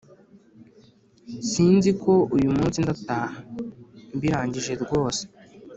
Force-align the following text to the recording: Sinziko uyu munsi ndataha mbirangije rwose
Sinziko 1.49 2.11
uyu 2.35 2.49
munsi 2.57 2.77
ndataha 2.85 3.37
mbirangije 4.15 4.73
rwose 4.83 5.23